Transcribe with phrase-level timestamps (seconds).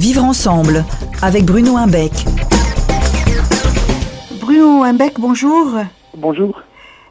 [0.00, 0.82] Vivre ensemble
[1.20, 2.24] avec Bruno Imbeck.
[4.40, 5.74] Bruno Imbeck, bonjour.
[6.16, 6.62] Bonjour.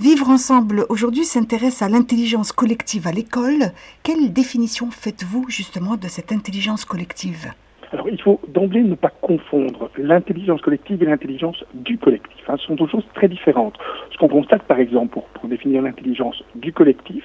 [0.00, 3.70] Vivre ensemble aujourd'hui s'intéresse à l'intelligence collective à l'école.
[4.02, 7.52] Quelle définition faites-vous justement de cette intelligence collective?
[7.92, 12.40] Alors, il faut d'emblée ne pas confondre l'intelligence collective et l'intelligence du collectif.
[12.48, 12.56] Hein.
[12.58, 13.76] Ce sont deux choses très différentes.
[14.10, 17.22] Ce qu'on constate, par exemple, pour, pour définir l'intelligence du collectif,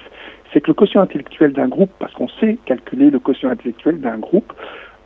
[0.52, 4.18] c'est que le quotient intellectuel d'un groupe, parce qu'on sait calculer le quotient intellectuel d'un
[4.18, 4.52] groupe,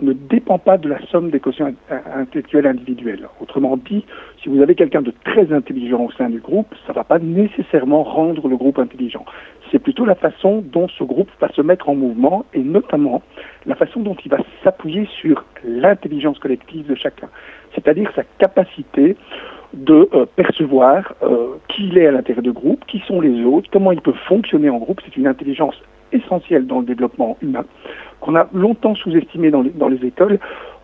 [0.02, 1.72] ne dépend pas de la somme des quotients
[2.14, 3.28] intellectuels individuels.
[3.40, 4.04] Autrement dit,
[4.42, 7.18] si vous avez quelqu'un de très intelligent au sein du groupe, ça ne va pas
[7.18, 9.24] nécessairement rendre le groupe intelligent.
[9.70, 13.22] C'est plutôt la façon dont ce groupe va se mettre en mouvement et notamment
[13.64, 17.28] la façon dont il va s'appuyer sur l'intelligence collective de chacun,
[17.74, 19.16] c'est-à-dire sa capacité
[19.72, 23.70] de euh, percevoir euh, qui il est à l'intérieur du groupe, qui sont les autres,
[23.72, 25.00] comment il peut fonctionner en groupe.
[25.04, 25.74] C'est une intelligence
[26.12, 27.64] essentielle dans le développement humain
[28.22, 30.38] qu'on a longtemps sous-estimé dans, dans les écoles.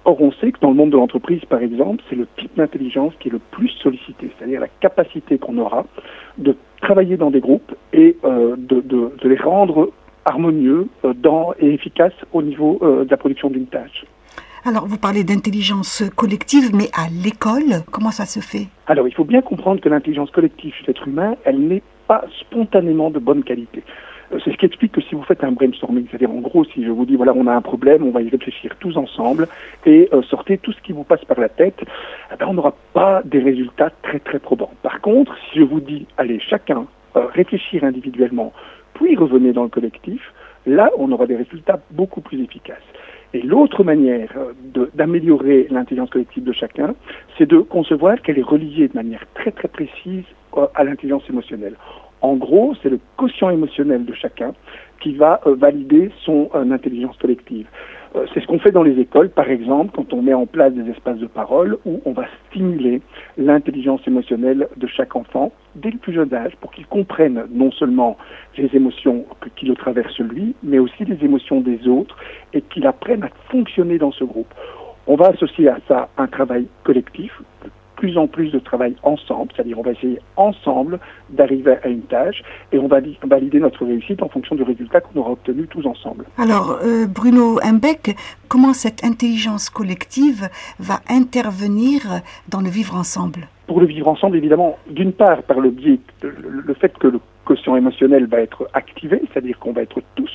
[0.04, 3.12] Or, on sait que dans le monde de l'entreprise, par exemple, c'est le type d'intelligence
[3.20, 5.84] qui est le plus sollicité, c'est-à-dire la capacité qu'on aura
[6.38, 9.90] de travailler dans des groupes et euh, de, de, de, les rendre
[10.24, 14.04] harmonieux euh, dans, et efficaces au niveau euh, de la production d'une tâche.
[14.64, 18.66] Alors, vous parlez d'intelligence collective, mais à l'école, comment ça se fait?
[18.86, 23.10] Alors, il faut bien comprendre que l'intelligence collective chez l'être humain, elle n'est pas spontanément
[23.10, 23.82] de bonne qualité.
[24.32, 26.84] Euh, c'est ce qui explique que si vous faites un brainstorming, c'est-à-dire en gros, si
[26.84, 29.48] je vous dis voilà, on a un problème, on va y réfléchir tous ensemble
[29.86, 31.80] et euh, sortez tout ce qui vous passe par la tête,
[32.32, 34.72] eh ben, on n'aura pas des résultats très très probants.
[34.82, 38.52] Par contre, si je vous dis allez, chacun euh, réfléchir individuellement,
[38.94, 40.32] puis revenez dans le collectif,
[40.66, 42.76] là, on aura des résultats beaucoup plus efficaces.
[43.34, 44.32] Et l'autre manière
[44.94, 46.94] d'améliorer l'intelligence collective de chacun,
[47.36, 50.24] c'est de concevoir qu'elle est reliée de manière très très précise
[50.74, 51.74] à l'intelligence émotionnelle.
[52.20, 54.52] En gros, c'est le quotient émotionnel de chacun
[55.00, 57.66] qui va euh, valider son euh, intelligence collective.
[58.16, 60.72] Euh, c'est ce qu'on fait dans les écoles, par exemple, quand on met en place
[60.72, 63.02] des espaces de parole où on va stimuler
[63.36, 68.16] l'intelligence émotionnelle de chaque enfant dès le plus jeune âge pour qu'il comprenne non seulement
[68.56, 69.24] les émotions
[69.56, 72.16] qui le traversent lui, mais aussi les émotions des autres
[72.52, 74.52] et qu'il apprenne à fonctionner dans ce groupe.
[75.06, 77.32] On va associer à ça un travail collectif,
[77.98, 81.00] plus en plus de travail ensemble, c'est-à-dire on va essayer ensemble
[81.30, 85.18] d'arriver à une tâche et on va valider notre réussite en fonction du résultat qu'on
[85.18, 86.24] aura obtenu tous ensemble.
[86.38, 88.16] Alors, euh, Bruno Imbeck,
[88.46, 90.48] comment cette intelligence collective
[90.78, 93.48] va intervenir dans le vivre ensemble?
[93.66, 96.32] Pour le vivre ensemble, évidemment, d'une part par le biais, le,
[96.64, 100.30] le fait que le quotient émotionnel va être activé, c'est-à-dire qu'on va être tous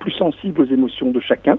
[0.00, 1.56] plus sensibles aux émotions de chacun,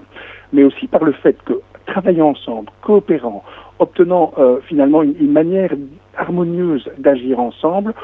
[0.52, 1.54] mais aussi par le fait que
[1.88, 3.42] travaillant ensemble, coopérant,
[3.80, 5.72] obtenant euh, finalement une, une, manière
[6.16, 7.94] harmonieuse d'agir ensemble,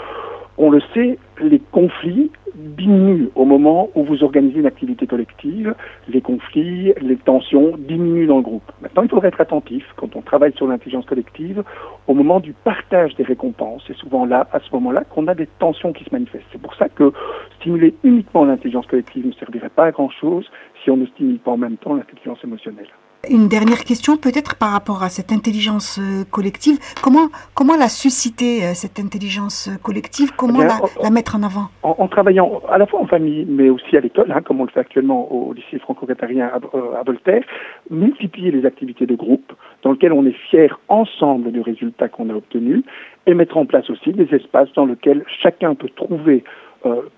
[0.57, 5.75] on le sait, les conflits diminuent au moment où vous organisez une activité collective,
[6.09, 8.71] les conflits, les tensions diminuent dans le groupe.
[8.81, 11.65] Maintenant, il faudrait être attentif quand on travaille sur l'intelligence collective
[12.07, 13.83] au moment du partage des récompenses.
[13.89, 16.47] C'est souvent là, à ce moment-là, qu'on a des tensions qui se manifestent.
[16.53, 17.13] C'est pour ça que
[17.59, 20.49] stimuler uniquement l'intelligence collective ne servirait pas à grand-chose
[20.85, 22.89] si on ne stimule pas en même temps l'intelligence émotionnelle.
[23.31, 26.79] Une dernière question peut-être par rapport à cette intelligence euh, collective.
[27.03, 30.33] Comment, comment la susciter, euh, cette intelligence collective?
[30.37, 31.69] Comment eh bien, la, la, mettre en avant?
[31.83, 34.65] En, en, travaillant à la fois en famille, mais aussi à l'école, hein, comme on
[34.65, 37.43] le fait actuellement au lycée franco-qatarien à, euh, à, Voltaire,
[37.89, 42.35] multiplier les activités de groupe dans lesquelles on est fier ensemble du résultat qu'on a
[42.35, 42.83] obtenu
[43.27, 46.65] et mettre en place aussi des espaces dans lesquels chacun peut trouver euh,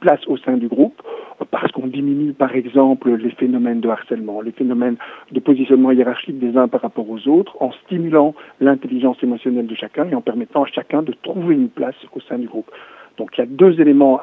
[0.00, 1.00] place au sein du groupe
[1.50, 4.97] parce qu'on diminue par exemple les phénomènes de harcèlement, les phénomènes
[5.32, 10.09] de positionnement hiérarchique des uns par rapport aux autres, en stimulant l'intelligence émotionnelle de chacun
[10.09, 12.71] et en permettant à chacun de trouver une place au sein du groupe.
[13.19, 14.21] Donc il y a deux éléments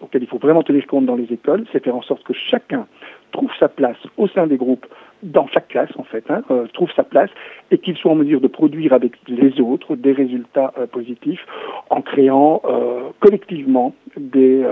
[0.00, 2.86] auxquels il faut vraiment tenir compte dans les écoles, c'est faire en sorte que chacun
[3.30, 4.86] trouve sa place au sein des groupes,
[5.22, 7.30] dans chaque classe en fait, hein, euh, trouve sa place
[7.70, 11.46] et qu'il soit en mesure de produire avec les autres des résultats euh, positifs
[11.90, 12.91] en créant euh,
[13.22, 14.64] collectivement des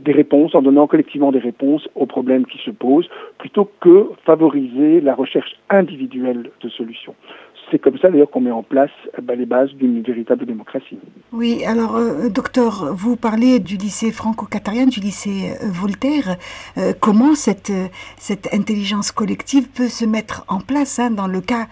[0.00, 3.08] des réponses, en donnant collectivement des réponses aux problèmes qui se posent,
[3.38, 7.14] plutôt que favoriser la recherche individuelle de solutions.
[7.70, 10.98] C'est comme ça d'ailleurs qu'on met en place bah, les bases d'une véritable démocratie.
[11.32, 16.36] Oui, alors euh, docteur, vous parlez du lycée franco-qatarien, du lycée euh, Voltaire.
[16.78, 17.72] Euh, comment cette,
[18.18, 21.66] cette intelligence collective peut se mettre en place hein, dans le cas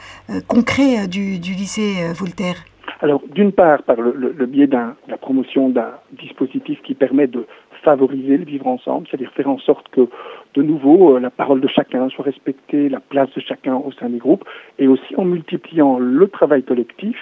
[0.49, 2.57] concret du, du lycée Voltaire?
[3.05, 4.79] Alors, d'une part, par le, biais de
[5.09, 7.47] la promotion d'un dispositif qui permet de
[7.83, 10.09] favoriser le vivre ensemble, c'est-à-dire faire en sorte que
[10.55, 14.19] de nouveau, la parole de chacun soit respectée, la place de chacun au sein des
[14.19, 14.45] groupes,
[14.79, 17.17] et aussi en multipliant le travail collectif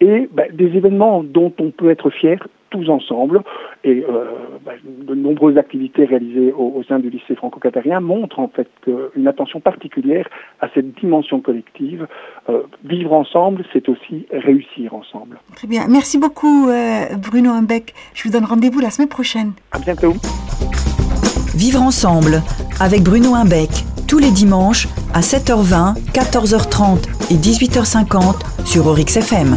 [0.00, 2.38] et ben, des événements dont on peut être fier
[2.72, 3.42] tous ensemble.
[3.84, 4.24] Et euh,
[4.64, 8.70] bah, de nombreuses activités réalisées au, sein du lycée franco-qatarien montrent en fait
[9.14, 10.28] une attention particulière
[10.60, 12.08] à cette dimension collective.
[12.48, 15.38] Euh, vivre ensemble, c'est aussi réussir ensemble.
[15.54, 15.86] Très bien.
[15.88, 17.94] Merci beaucoup, euh, Bruno Humbeck.
[18.14, 19.52] Je vous donne rendez-vous la semaine prochaine.
[19.70, 20.14] À bientôt.
[21.54, 22.42] Vivre ensemble
[22.80, 26.98] avec Bruno Humbeck tous les dimanches à 7h20, 14h30
[27.30, 28.34] et 18h50
[28.66, 29.56] sur Orix FM.